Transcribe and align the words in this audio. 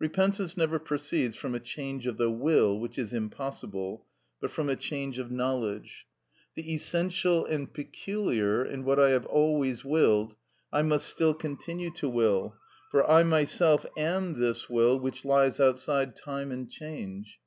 Repentance 0.00 0.56
never 0.56 0.80
proceeds 0.80 1.36
from 1.36 1.54
a 1.54 1.60
change 1.60 2.08
of 2.08 2.16
the 2.16 2.32
will 2.32 2.80
(which 2.80 2.98
is 2.98 3.12
impossible), 3.12 4.04
but 4.40 4.50
from 4.50 4.68
a 4.68 4.74
change 4.74 5.20
of 5.20 5.30
knowledge. 5.30 6.04
The 6.56 6.72
essential 6.74 7.44
and 7.46 7.72
peculiar 7.72 8.64
in 8.64 8.82
what 8.84 8.98
I 8.98 9.10
have 9.10 9.24
always 9.26 9.84
willed 9.84 10.34
I 10.72 10.82
must 10.82 11.06
still 11.06 11.32
continue 11.32 11.92
to 11.92 12.08
will; 12.08 12.56
for 12.90 13.08
I 13.08 13.22
myself 13.22 13.86
am 13.96 14.40
this 14.40 14.68
will 14.68 14.98
which 14.98 15.24
lies 15.24 15.60
outside 15.60 16.16
time 16.16 16.50
and 16.50 16.68
change. 16.68 17.38